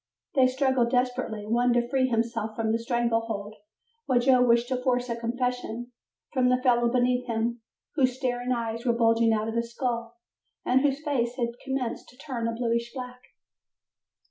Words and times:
They 0.33 0.47
struggled 0.47 0.89
desperately, 0.89 1.45
one 1.45 1.73
to 1.73 1.87
free 1.87 2.07
himself 2.07 2.55
from 2.55 2.71
the 2.71 2.79
strangle 2.79 3.21
hold, 3.21 3.53
while 4.07 4.19
Joe 4.19 4.41
wished 4.43 4.67
to 4.69 4.81
force 4.81 5.09
a 5.09 5.15
confession 5.15 5.91
from 6.33 6.49
the 6.49 6.57
fellow 6.57 6.89
beneath 6.91 7.27
him 7.27 7.61
whose 7.93 8.15
staring 8.17 8.51
eyes 8.51 8.83
were 8.83 8.93
bulging 8.93 9.31
out 9.31 9.47
of 9.47 9.53
his 9.53 9.75
skull, 9.75 10.17
and 10.65 10.81
whose 10.81 11.03
face 11.03 11.35
had 11.35 11.49
commenced 11.63 12.09
to 12.09 12.17
turn 12.17 12.47
a 12.47 12.51
bluish 12.55 12.91
black. 12.95 13.21